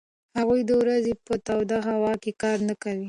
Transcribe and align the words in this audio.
هغوی 0.37 0.61
د 0.65 0.71
ورځې 0.81 1.13
په 1.25 1.33
توده 1.47 1.79
هوا 1.89 2.13
کې 2.21 2.31
کار 2.41 2.57
نه 2.69 2.75
کوي. 2.81 2.99